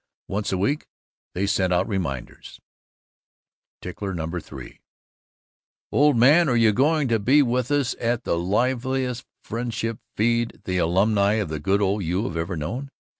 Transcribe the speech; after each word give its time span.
Once 0.27 0.51
a 0.51 0.57
week 0.57 0.87
they 1.35 1.45
sent 1.45 1.71
out 1.71 1.87
reminders: 1.87 2.59
TICKLER 3.83 4.15
NO. 4.15 4.39
3 4.39 4.79
Old 5.91 6.17
man, 6.17 6.49
are 6.49 6.55
you 6.57 6.71
going 6.71 7.07
to 7.07 7.19
be 7.19 7.43
with 7.43 7.69
us 7.69 7.93
at 7.99 8.23
the 8.23 8.35
livest 8.35 9.27
Friendship 9.43 9.99
Feed 10.17 10.59
the 10.63 10.79
alumni 10.79 11.33
of 11.33 11.49
the 11.49 11.59
good 11.59 11.83
old 11.83 12.03
U 12.03 12.23
have 12.25 12.35
ever 12.35 12.57
known? 12.57 12.89